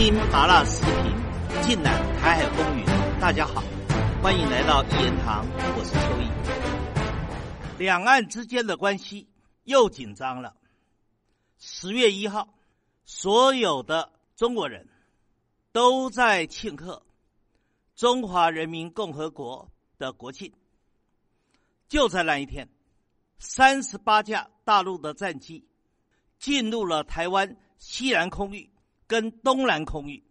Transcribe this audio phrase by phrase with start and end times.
[0.00, 2.86] 听麻辣视频，尽览台海风云。
[3.20, 3.62] 大家好，
[4.22, 5.44] 欢迎来到一言堂，
[5.76, 7.84] 我是邱毅。
[7.84, 9.28] 两岸之间的关系
[9.64, 10.56] 又紧张了。
[11.58, 12.48] 十月一号，
[13.04, 14.88] 所有的中国人
[15.70, 17.02] 都在庆贺
[17.94, 20.50] 中华人民共和国的国庆。
[21.90, 22.66] 就在那一天，
[23.38, 25.62] 三十八架大陆的战机
[26.38, 28.70] 进入了台湾西南空域
[29.10, 30.22] 跟东南空域。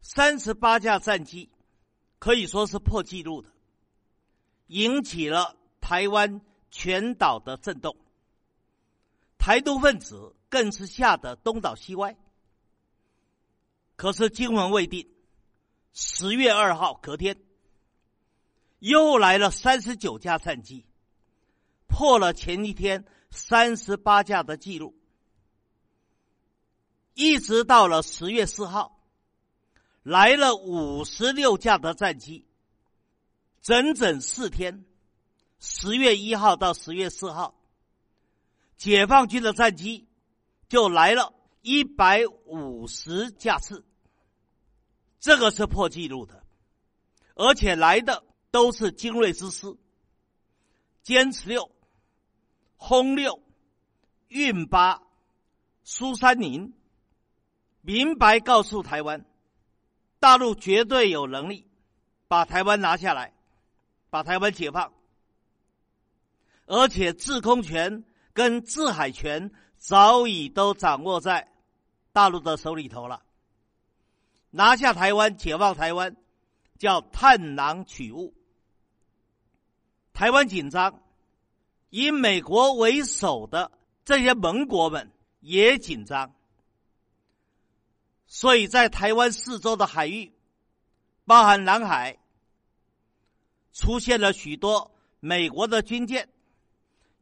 [0.00, 1.50] 三十八架战机
[2.18, 3.50] 可以说是破纪录的，
[4.68, 6.40] 引起了台湾
[6.70, 7.98] 全岛的震动。
[9.36, 12.16] 台独分子更是吓得东倒西歪。
[13.94, 15.06] 可是惊魂未定，
[15.92, 17.36] 十月二号隔天。
[18.78, 20.86] 又来了三十九架战机，
[21.86, 24.94] 破了前一天三十八架的记录。
[27.14, 29.00] 一直到了十月四号，
[30.02, 32.44] 来了五十六架的战机，
[33.62, 34.84] 整整四天，
[35.58, 37.54] 十月一号到十月四号，
[38.76, 40.08] 解放军的战机
[40.68, 43.84] 就来了一百五十架次，
[45.18, 46.44] 这个是破纪录的，
[47.34, 48.24] 而且来的。
[48.52, 49.68] 都是精锐之师，
[51.04, 51.70] 歼十六、
[52.76, 53.40] 轰六、
[54.26, 55.00] 运八、
[55.84, 56.74] 苏三零，
[57.82, 59.24] 明白告诉台湾，
[60.18, 61.66] 大陆绝对有能力
[62.28, 63.32] 把台湾拿下来，
[64.10, 64.92] 把台湾解放，
[66.66, 71.48] 而且制空权跟制海权早已都掌握在
[72.12, 73.22] 大陆的手里头了，
[74.50, 76.14] 拿下台湾，解放台湾，
[76.78, 78.34] 叫探囊取物。
[80.12, 81.02] 台湾紧张，
[81.88, 83.72] 以美国为首的
[84.04, 86.34] 这些盟国们也紧张，
[88.32, 90.32] 所以在台湾四周的海域，
[91.24, 92.16] 包含南海，
[93.72, 96.28] 出现了许多美国的军舰、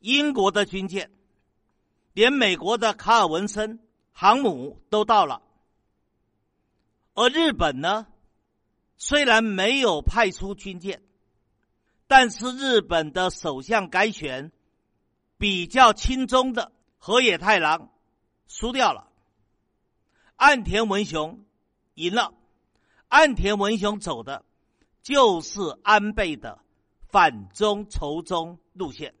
[0.00, 1.12] 英国的军舰，
[2.12, 3.78] 连美国的卡尔文森
[4.10, 5.42] 航母都到了。
[7.14, 8.08] 而日本呢，
[8.96, 11.00] 虽然没有派出军舰。
[12.08, 14.52] 但是日本的首相改选
[15.38, 17.90] 比较轻松的河野太郎
[18.46, 19.08] 输掉了，
[20.36, 21.44] 岸田文雄
[21.94, 22.34] 赢了。
[23.08, 24.44] 岸田文雄走的
[25.02, 26.58] 就是安倍的
[27.08, 29.14] 反中仇中路线，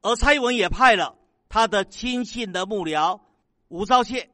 [0.00, 1.16] 而蔡英文也派了
[1.48, 3.20] 他的亲信的幕僚
[3.68, 4.28] 吴钊燮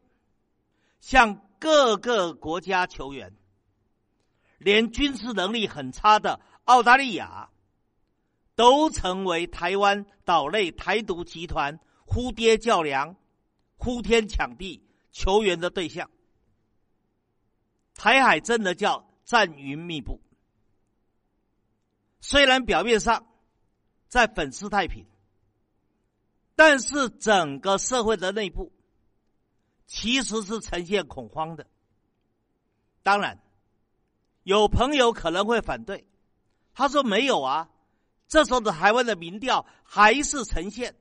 [1.01, 3.35] 向各个国家求援，
[4.59, 6.41] 连军事能力很差的。
[6.65, 7.51] 澳大利亚
[8.55, 13.17] 都成为台湾岛内台独集团呼爹叫娘、
[13.77, 16.11] 呼天抢地求援的对象。
[17.95, 20.21] 台海真的叫战云密布，
[22.21, 23.27] 虽然表面上
[24.09, 25.07] 在粉饰太平，
[26.55, 28.73] 但是整个社会的内部
[29.87, 31.67] 其实是呈现恐慌的。
[33.03, 33.39] 当然，
[34.43, 36.07] 有朋友可能会反对。
[36.73, 37.69] 他说没有啊，
[38.29, 40.95] 这时候的台湾的民调还是呈现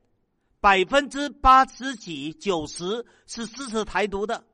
[0.60, 4.44] 百分之八十几、九十是支持台独的。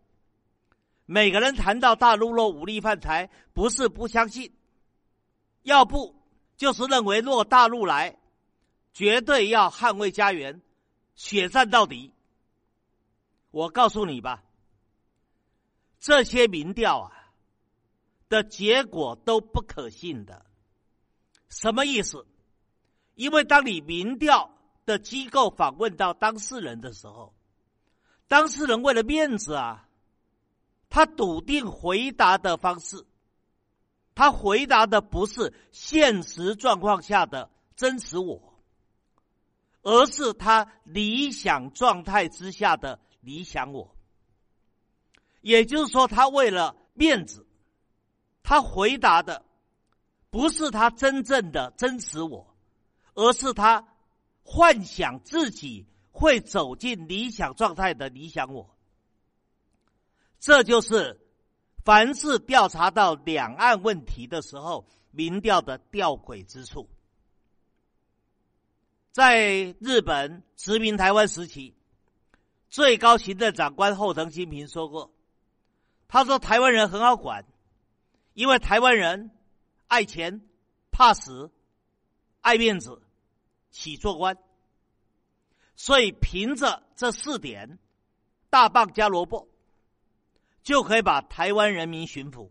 [1.05, 4.53] 每个人谈到大陆若武力犯台，不是不相信，
[5.63, 6.15] 要不
[6.57, 8.19] 就是认为若大陆来，
[8.93, 10.63] 绝对要捍卫家园，
[11.15, 12.13] 血战到底。
[13.51, 14.45] 我告诉你吧，
[15.99, 17.13] 这些民调啊
[18.29, 20.47] 的结果都不可信的。
[21.49, 22.27] 什么意思？
[23.15, 24.56] 因为当你民调
[24.87, 27.35] 的机构访问到当事人的时候，
[28.29, 29.87] 当事人为了面子啊，
[30.89, 33.05] 他笃定回答的方式，
[34.15, 38.55] 他回答的不是现实状况下的真实我，
[39.83, 43.95] 而是他理想状态之下的理想我。
[45.43, 47.47] 也就是说，他为了面子，
[48.43, 49.45] 他回答的。
[50.29, 52.55] 不是他真正的真实我，
[53.15, 53.87] 而是他
[54.47, 58.75] 幻想自己会走进理想状态的理想我。
[60.39, 61.21] 这就是
[61.85, 66.89] 凡是调查到两岸问题的时候，民调的吊诡之处。
[69.11, 71.75] 在日本殖民台湾时期，
[72.71, 75.13] 最高行政长官后藤新平说过
[76.09, 77.45] ：“他说台湾人很好管，
[78.33, 79.33] 因为台湾人。”
[79.89, 80.41] 爱钱、
[80.91, 81.49] 怕死、
[82.41, 83.01] 爱面子、
[83.79, 84.39] 喜做官，
[85.77, 87.79] 所以凭着这四点，
[88.49, 89.51] 大棒加萝卜，
[90.63, 92.51] 就可以把台湾人民驯服。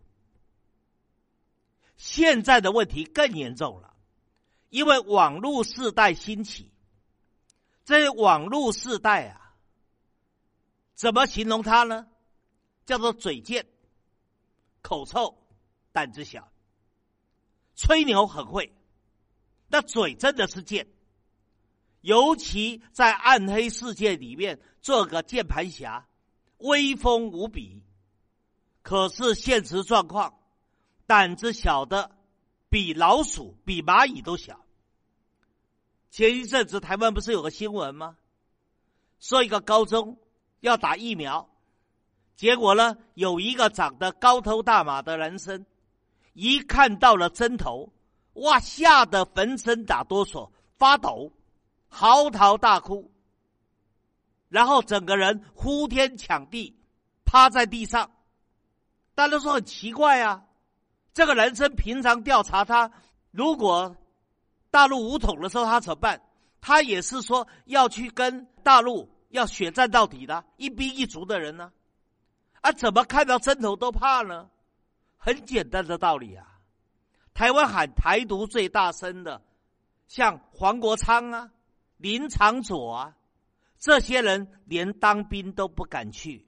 [1.96, 3.96] 现在的问题更严重了，
[4.68, 6.70] 因为网络世代兴起，
[7.84, 9.56] 这网络世代啊，
[10.94, 12.06] 怎么形容他呢？
[12.84, 13.66] 叫做嘴贱、
[14.80, 15.36] 口臭、
[15.90, 16.52] 胆子小，
[17.74, 18.72] 吹牛很会，
[19.66, 20.86] 那嘴真的是贱，
[22.06, 26.06] 尤其在暗黑世界里面做个键盘侠，
[26.58, 27.82] 威风无比。
[28.82, 30.32] 可是现实状况。
[31.04, 32.12] 胆子小的
[32.68, 34.64] 比老鼠、比蚂蚁都小。
[36.10, 38.16] 前一阵子台湾不是有个新闻吗？
[39.18, 40.16] 说一个高中
[40.60, 41.48] 要打疫苗，
[42.36, 45.66] 结果呢，有一个长得高头大马的男生，
[46.34, 47.92] 一看到了针头，
[48.34, 51.32] 哇，吓得浑身打哆嗦、发抖，
[51.88, 53.10] 嚎啕大哭，
[54.48, 56.76] 然后整个人呼天抢地，
[57.24, 58.10] 趴在地上。
[59.14, 60.44] 大家都说很奇怪啊。
[61.14, 62.90] 这个男生平常调查他，
[63.30, 63.96] 如果
[64.70, 66.20] 大陆武统的时候他怎么办？
[66.60, 71.72] 他也是说要去跟大陆要血战到底的一兵一卒的人呢？
[72.60, 74.50] 啊，怎么看到针头都怕呢？
[75.16, 76.46] 很简单的道理啊！
[77.32, 79.42] 台湾喊台独最大声的，
[80.08, 81.50] 像黄国昌啊、
[81.96, 83.16] 林长佐啊，
[83.78, 86.46] 这些人连当兵都不敢去，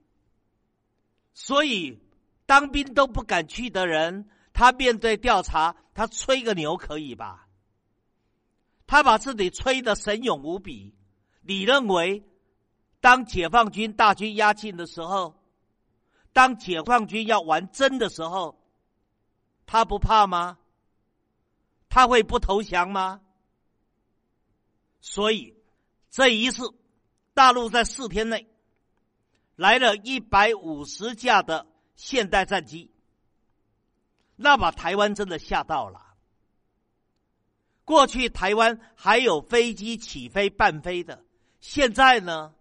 [1.35, 2.03] 所以
[2.47, 4.29] 当兵都不敢去的人。
[4.53, 7.47] 他面对调查，他吹个牛可以吧？
[8.89, 10.97] 他把自己吹得神勇无比。
[11.43, 12.25] 你认为，
[13.00, 15.41] 当解放军大军压境的时候，
[16.33, 18.61] 当解放军要玩真的时候，
[19.65, 20.59] 他不怕吗？
[21.89, 23.21] 他会不投降吗？
[25.00, 25.55] 所以
[26.11, 26.75] 这一次，
[27.35, 28.49] 大陆在四天内
[29.56, 32.91] 来了一百五十架的现代战机。
[34.37, 36.15] 那把台湾真的吓到了。
[37.85, 41.25] 过去台湾还有飞机起飞半飞的，
[41.61, 42.55] 现在呢，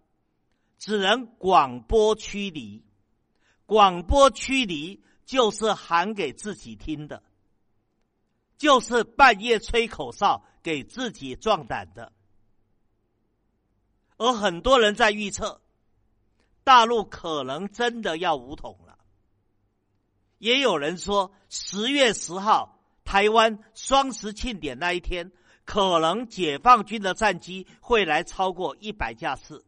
[0.78, 2.82] 只能广播驱离。
[3.66, 7.22] 广播驱离就是喊给自己听的，
[8.56, 12.12] 就是半夜吹口哨给自己壮胆的。
[14.18, 15.60] 而很多人在预测，
[16.64, 18.98] 大陆可能真的要武统了。
[20.38, 25.32] 也有人说，十月十号台湾双十庆典那一天，
[25.64, 29.64] 可能解放军的战机会来超过一百架次。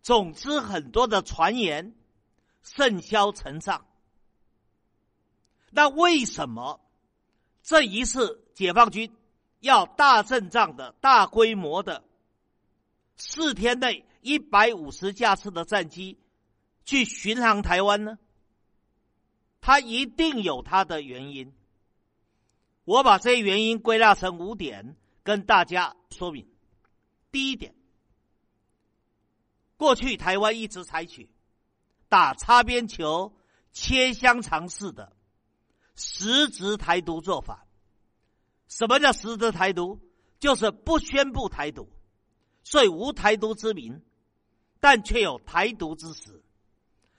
[0.00, 1.94] 总之，很多的传言
[2.62, 3.86] 甚嚣尘上。
[5.70, 6.80] 那为什么
[7.62, 9.14] 这一次解放军
[9.60, 12.04] 要大阵仗的大规模的
[13.18, 16.18] 四天内一百五十架次的战机
[16.84, 18.18] 去巡航台湾呢？
[19.60, 21.52] 他一定有他的原因，
[22.84, 26.48] 我把这些原因归纳成五点，跟大家说明。
[27.30, 27.74] 第一点，
[29.76, 31.28] 过去台湾一直采取
[32.08, 33.36] 打擦边球、
[33.72, 35.12] 切香肠式的
[35.96, 37.66] 实质台独做法。
[38.68, 40.00] 什么叫实质台独？
[40.38, 41.90] 就是不宣布台独，
[42.70, 44.02] 虽无台独之名，
[44.78, 46.42] 但却有台独之实，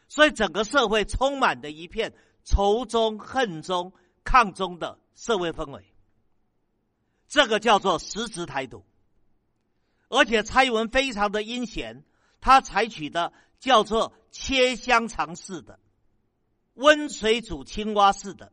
[0.08, 2.14] 所以整个社会充满的一片。
[2.46, 3.94] 仇中恨中
[4.24, 5.94] 抗中的社会氛围，
[7.28, 8.84] 这个叫做实质台独。
[10.08, 12.04] 而且蔡英文非常的阴险，
[12.42, 15.80] 他采取的叫做切香肠式的、
[16.74, 18.52] 温水煮青蛙式的、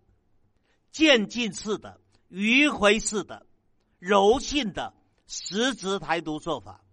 [0.90, 3.46] 渐进式的、迂回式的、
[3.98, 4.92] 柔性的
[5.26, 6.84] 实质台独做法，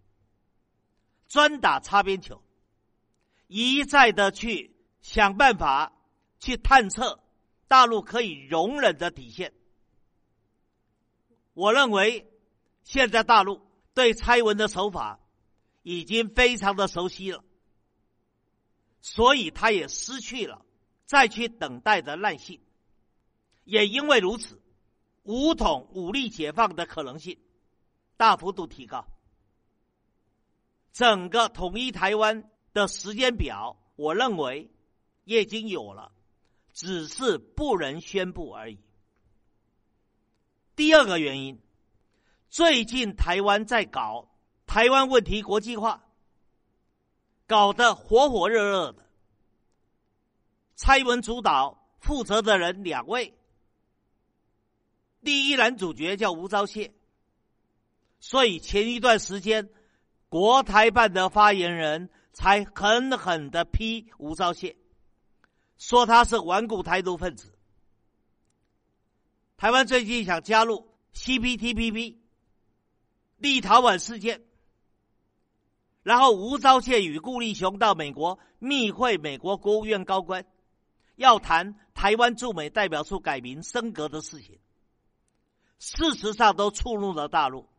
[1.34, 2.44] 专打擦边球，
[3.48, 5.92] 一再的去想办法。
[6.40, 7.24] 去探测
[7.70, 9.54] 大陆可以容忍的底线。
[11.54, 12.30] 我认为，
[12.84, 13.62] 现在大陆
[13.94, 15.22] 对蔡文的手法
[15.84, 17.46] 已经非常的熟悉了，
[19.00, 20.66] 所以他也失去了
[21.06, 22.60] 再去等待的耐性。
[23.63, 24.62] 也因为如此，
[25.22, 27.40] 武统武力解放的可能性
[28.18, 29.08] 大幅度提高。
[30.94, 34.72] 整个统一台湾的时间表，我认为
[35.26, 36.12] 也已经有了。
[36.72, 38.80] 只是不能宣布而已。
[40.76, 41.62] 第二个原因，
[42.50, 44.32] 最近台湾在搞
[44.66, 46.04] 台湾问题国际化，
[47.46, 49.08] 搞得火火热热的。
[50.76, 53.36] 蔡文主导负责的人两位，
[55.24, 56.92] 第一男主角叫吴钊燮，
[58.20, 59.70] 所以前一段时间，
[60.34, 64.75] 国台办的发言人才狠狠的批吴钊燮，
[65.78, 67.56] 说他是顽固台独分子。
[69.58, 72.18] 台湾最近想加入 CPTPP，
[73.38, 74.42] 立陶宛事件，
[76.02, 80.48] 然后吴钊燮与顾立雄到美国密会美国国务院高官，
[81.16, 84.60] 要谈台湾驻美代表处改名升格的事情。
[85.78, 87.70] 事实上都触怒了大陆，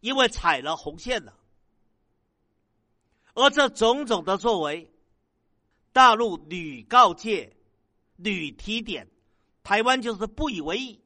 [0.00, 1.38] 因为踩了红线了。
[3.34, 4.90] 而这种种的作为，
[5.92, 7.56] 大陆屡告诫、
[8.16, 9.08] 屡提点，
[9.62, 11.00] 台湾就是不以为意。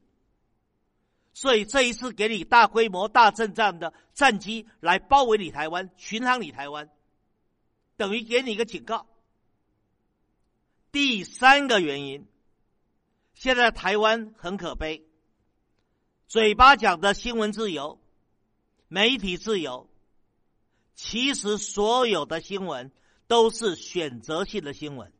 [1.33, 6.89] 所以这一次给你大规模、大阵仗的战机来包围你台湾、巡航你台湾，
[7.95, 9.07] 等于给你一个警告。
[10.91, 12.27] 第三个原因，
[13.35, 15.05] 现在台湾很可悲，
[16.27, 18.01] 嘴巴讲的新闻自由、
[18.87, 19.87] 媒体自由。
[20.97, 22.91] 其实所有的新闻
[23.27, 25.13] 都是选择性的新闻，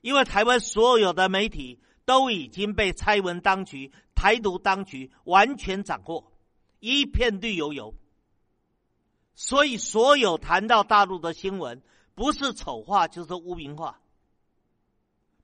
[0.00, 6.32] 因为台湾所有的媒体都已经被蔡文当局、台独当局完全掌握，
[6.80, 7.94] 一片绿油油。
[9.36, 11.80] 所以，所有谈到大陆的新闻，
[12.16, 14.00] 不是丑化就是污名化，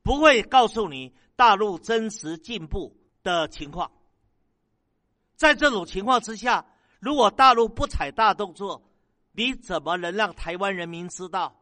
[0.03, 3.93] 不会告诉你大陆真实进步的情况。
[5.37, 6.67] 在这种情况之下，
[6.99, 8.83] 如果大陆不采大动作，
[9.37, 11.61] 你怎么能让台湾人民知道？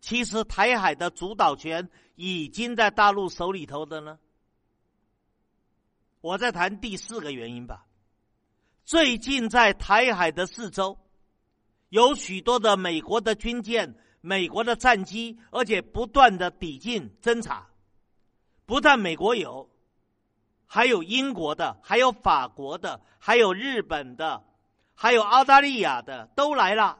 [0.00, 4.18] 其实台海的主导权已经在大陆手里头的呢。
[6.20, 7.86] 我再谈第四个原因吧。
[8.84, 10.98] 最近在台海的四周，
[11.90, 17.68] 有许多的美国的军舰、美国的战机，而且不断的抵近侦察。
[18.66, 19.70] 不但美国有，
[20.66, 24.44] 还有英国的，还有法国的，还有日本的。
[25.00, 26.98] 还有澳大利亚的都来了，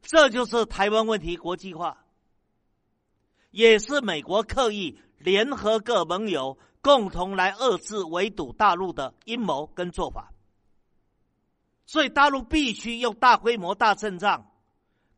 [0.00, 1.98] 这就是台湾问题国际化，
[3.50, 10.32] 也是美国刻意联合各盟友共同来遏制围堵大陆的阴谋跟做法。
[11.84, 14.46] 所以大陆必须用大规模大阵仗，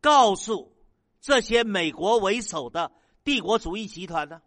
[0.00, 0.72] 告诉
[1.20, 2.90] 这些美国为首的
[3.22, 4.42] 帝国主义集团呢，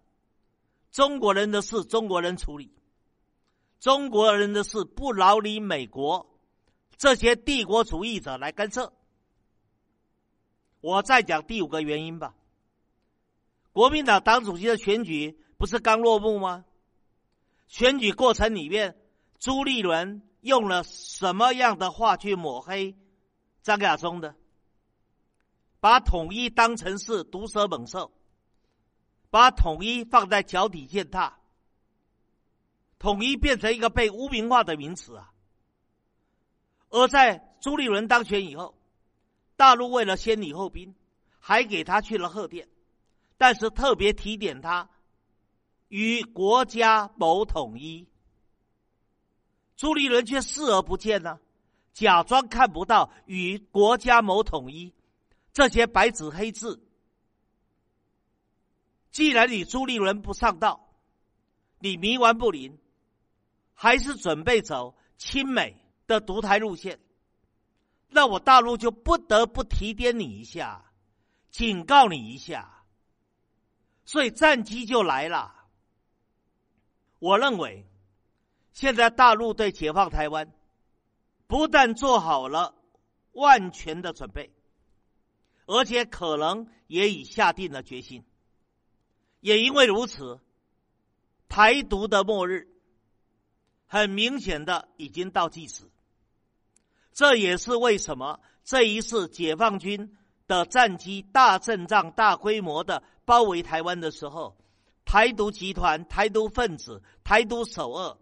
[0.92, 2.76] 中国人的事中国人处理，
[3.80, 6.32] 中国人的事不劳你美国。
[7.04, 8.94] 这些帝国主义者来干涉。
[10.80, 12.34] 我再讲第五个原因吧。
[13.74, 16.64] 国民党党主席的选举不是刚落幕吗？
[17.68, 18.98] 选举过程里面，
[19.38, 22.96] 朱立伦用了什么样的话去抹黑
[23.64, 24.34] 张亚中的？
[25.82, 28.14] 把统一当成是毒蛇猛兽，
[29.30, 31.38] 把统一放在脚底践踏，
[32.98, 35.33] 统一变成一个被污名化的名词啊！
[36.94, 38.76] 而在朱立伦当选以后，
[39.56, 40.94] 大陆为了先礼后兵，
[41.40, 42.70] 还给他去了贺电，
[43.36, 44.88] 但是特别提点他
[45.88, 48.08] 与国家谋统一。
[49.76, 51.40] 朱立伦却视而不见呢，
[51.94, 54.94] 假装看不到与国家谋统一
[55.52, 56.80] 这些白纸黑字。
[59.10, 60.94] 既然你朱立伦不上道，
[61.80, 62.78] 你冥顽不灵，
[63.74, 65.83] 还是准备走亲美。
[66.14, 67.00] 的独台路线，
[68.08, 70.92] 那我大陆就不得不提点你一下，
[71.50, 72.86] 警告你一下，
[74.06, 75.56] 所以战机就来了。
[77.18, 77.88] 我认为，
[78.74, 80.54] 现在大陆对解放台湾，
[81.48, 82.76] 不但做好了
[83.32, 84.54] 万全的准备，
[85.66, 88.24] 而且可能也已下定了决心。
[89.40, 90.40] 也因为如此，
[91.50, 92.68] 台独的末日，
[93.88, 95.90] 很明显的已经倒计时。
[97.14, 100.18] 这也是为什么这一次解放军
[100.48, 104.58] 的战机大阵仗、大规模的包围台湾的时候，
[105.06, 108.20] 台独集团、台独分子、台独首恶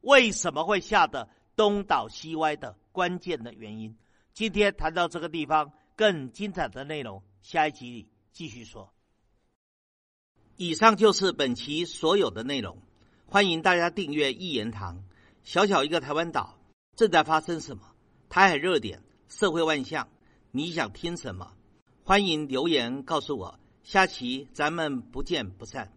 [0.00, 3.96] 为什么会吓得东倒西歪的关键的原因。
[4.32, 8.92] 今天谈到这个地方，更精彩的内容，下一集里继续说。
[10.56, 12.78] 以上就是本期所有的内容，
[13.26, 15.04] 欢迎大家订阅一言堂。
[15.42, 16.58] 小小一个台湾岛。
[16.96, 17.82] 正在发生什么？
[18.28, 20.08] 台海热点、社会万象，
[20.50, 21.52] 你想听什么？
[22.04, 23.58] 欢迎留言告诉我。
[23.82, 25.92] 下期咱们不见不散。